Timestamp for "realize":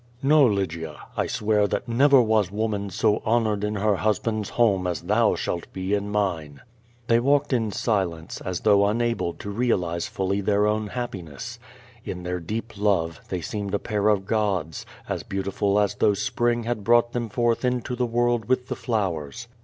9.51-10.07